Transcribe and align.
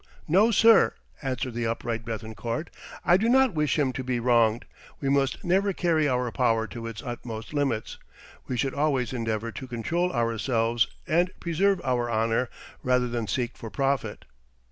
"No, 0.27 0.49
sir," 0.49 0.95
answered 1.21 1.53
the 1.53 1.67
upright 1.67 2.03
Béthencourt, 2.03 2.69
"I 3.05 3.17
do 3.17 3.29
not 3.29 3.53
wish 3.53 3.77
him 3.77 3.93
to 3.93 4.03
be 4.03 4.19
wronged, 4.19 4.65
we 4.99 5.09
must 5.09 5.43
never 5.43 5.73
carry 5.73 6.09
our 6.09 6.31
power 6.31 6.65
to 6.65 6.87
its 6.87 7.03
utmost 7.03 7.53
limits, 7.53 7.99
we 8.47 8.57
should 8.57 8.73
always 8.73 9.13
endeavour 9.13 9.51
to 9.51 9.67
control 9.67 10.11
ourselves 10.11 10.87
and 11.05 11.29
preserve 11.39 11.79
our 11.83 12.09
honour 12.09 12.49
rather 12.81 13.07
than 13.07 13.27
seek 13.27 13.55
for 13.55 13.69
profit." 13.69 14.25